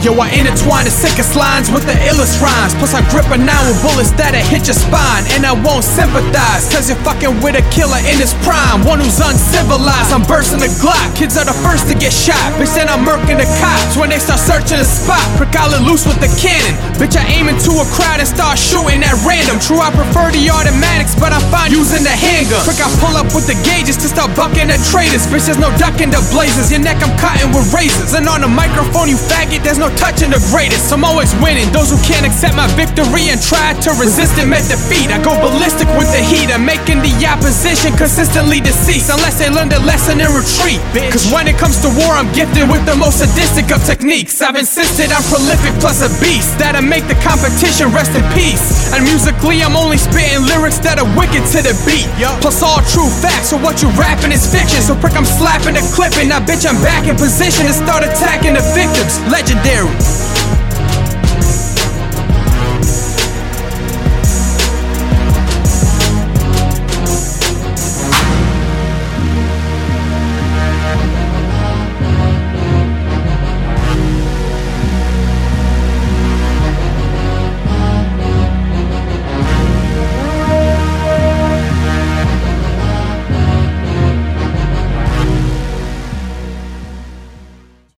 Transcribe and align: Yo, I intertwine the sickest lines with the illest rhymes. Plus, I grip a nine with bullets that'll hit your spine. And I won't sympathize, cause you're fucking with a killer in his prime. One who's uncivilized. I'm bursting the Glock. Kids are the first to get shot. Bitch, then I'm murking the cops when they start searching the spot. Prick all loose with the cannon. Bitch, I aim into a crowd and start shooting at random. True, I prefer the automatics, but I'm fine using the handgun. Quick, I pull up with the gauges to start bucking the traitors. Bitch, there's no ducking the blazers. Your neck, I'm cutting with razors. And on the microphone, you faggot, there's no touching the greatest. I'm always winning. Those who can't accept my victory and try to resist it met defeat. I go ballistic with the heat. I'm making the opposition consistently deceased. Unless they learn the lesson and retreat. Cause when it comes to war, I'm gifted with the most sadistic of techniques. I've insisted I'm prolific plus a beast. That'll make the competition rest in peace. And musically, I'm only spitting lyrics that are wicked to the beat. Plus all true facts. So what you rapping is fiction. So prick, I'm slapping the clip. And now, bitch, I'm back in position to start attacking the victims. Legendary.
Yo, 0.00 0.16
I 0.16 0.32
intertwine 0.32 0.88
the 0.88 0.90
sickest 0.90 1.36
lines 1.36 1.68
with 1.68 1.84
the 1.84 1.92
illest 2.08 2.40
rhymes. 2.40 2.72
Plus, 2.80 2.96
I 2.96 3.04
grip 3.12 3.28
a 3.28 3.36
nine 3.36 3.60
with 3.68 3.76
bullets 3.84 4.08
that'll 4.16 4.40
hit 4.48 4.64
your 4.64 4.72
spine. 4.72 5.28
And 5.36 5.44
I 5.44 5.52
won't 5.52 5.84
sympathize, 5.84 6.72
cause 6.72 6.88
you're 6.88 6.96
fucking 7.04 7.44
with 7.44 7.60
a 7.60 7.64
killer 7.68 8.00
in 8.08 8.16
his 8.16 8.32
prime. 8.40 8.80
One 8.88 9.04
who's 9.04 9.20
uncivilized. 9.20 10.08
I'm 10.16 10.24
bursting 10.24 10.64
the 10.64 10.72
Glock. 10.80 11.04
Kids 11.12 11.36
are 11.36 11.44
the 11.44 11.52
first 11.60 11.84
to 11.92 11.94
get 11.94 12.16
shot. 12.16 12.40
Bitch, 12.56 12.72
then 12.72 12.88
I'm 12.88 13.04
murking 13.04 13.36
the 13.36 13.48
cops 13.60 14.00
when 14.00 14.08
they 14.08 14.16
start 14.16 14.40
searching 14.40 14.80
the 14.80 14.88
spot. 14.88 15.20
Prick 15.36 15.52
all 15.60 15.68
loose 15.84 16.08
with 16.08 16.16
the 16.16 16.32
cannon. 16.40 16.89
Bitch, 17.00 17.16
I 17.16 17.24
aim 17.32 17.48
into 17.48 17.72
a 17.80 17.86
crowd 17.96 18.20
and 18.20 18.28
start 18.28 18.60
shooting 18.60 19.00
at 19.00 19.16
random. 19.24 19.56
True, 19.56 19.80
I 19.80 19.88
prefer 19.88 20.28
the 20.36 20.52
automatics, 20.52 21.16
but 21.16 21.32
I'm 21.32 21.40
fine 21.48 21.72
using 21.72 22.04
the 22.04 22.12
handgun. 22.12 22.60
Quick, 22.68 22.76
I 22.76 22.92
pull 23.00 23.16
up 23.16 23.32
with 23.32 23.48
the 23.48 23.56
gauges 23.64 23.96
to 24.04 24.06
start 24.12 24.36
bucking 24.36 24.68
the 24.68 24.76
traitors. 24.92 25.24
Bitch, 25.32 25.48
there's 25.48 25.56
no 25.56 25.72
ducking 25.80 26.12
the 26.12 26.20
blazers. 26.28 26.68
Your 26.68 26.84
neck, 26.84 27.00
I'm 27.00 27.16
cutting 27.16 27.56
with 27.56 27.72
razors. 27.72 28.12
And 28.12 28.28
on 28.28 28.44
the 28.44 28.52
microphone, 28.52 29.08
you 29.08 29.16
faggot, 29.16 29.64
there's 29.64 29.80
no 29.80 29.88
touching 29.96 30.28
the 30.28 30.44
greatest. 30.52 30.92
I'm 30.92 31.00
always 31.00 31.32
winning. 31.40 31.72
Those 31.72 31.88
who 31.88 31.96
can't 32.04 32.28
accept 32.28 32.52
my 32.52 32.68
victory 32.76 33.32
and 33.32 33.40
try 33.40 33.72
to 33.80 33.96
resist 33.96 34.36
it 34.36 34.44
met 34.44 34.68
defeat. 34.68 35.08
I 35.08 35.24
go 35.24 35.32
ballistic 35.40 35.88
with 35.96 36.12
the 36.12 36.20
heat. 36.20 36.52
I'm 36.52 36.68
making 36.68 37.00
the 37.00 37.16
opposition 37.24 37.96
consistently 37.96 38.60
deceased. 38.60 39.08
Unless 39.08 39.40
they 39.40 39.48
learn 39.48 39.72
the 39.72 39.80
lesson 39.88 40.20
and 40.20 40.28
retreat. 40.36 40.84
Cause 41.08 41.32
when 41.32 41.48
it 41.48 41.56
comes 41.56 41.80
to 41.80 41.88
war, 42.04 42.12
I'm 42.12 42.28
gifted 42.36 42.68
with 42.68 42.84
the 42.84 42.92
most 42.92 43.24
sadistic 43.24 43.72
of 43.72 43.80
techniques. 43.88 44.44
I've 44.44 44.60
insisted 44.60 45.08
I'm 45.08 45.24
prolific 45.32 45.72
plus 45.80 46.04
a 46.04 46.12
beast. 46.20 46.60
That'll 46.60 46.89
make 46.90 47.06
the 47.06 47.14
competition 47.22 47.94
rest 47.94 48.10
in 48.18 48.26
peace. 48.34 48.90
And 48.92 49.06
musically, 49.06 49.62
I'm 49.62 49.78
only 49.78 49.96
spitting 49.96 50.42
lyrics 50.42 50.82
that 50.82 50.98
are 50.98 51.06
wicked 51.14 51.46
to 51.54 51.62
the 51.62 51.78
beat. 51.86 52.10
Plus 52.42 52.66
all 52.66 52.82
true 52.90 53.06
facts. 53.22 53.54
So 53.54 53.56
what 53.56 53.78
you 53.78 53.88
rapping 53.94 54.34
is 54.34 54.42
fiction. 54.42 54.82
So 54.82 54.98
prick, 54.98 55.14
I'm 55.14 55.24
slapping 55.24 55.78
the 55.78 55.86
clip. 55.94 56.18
And 56.18 56.28
now, 56.28 56.42
bitch, 56.42 56.66
I'm 56.66 56.82
back 56.82 57.06
in 57.06 57.14
position 57.14 57.70
to 57.70 57.72
start 57.72 58.02
attacking 58.02 58.58
the 58.58 58.64
victims. 58.74 59.22
Legendary. 59.30 60.09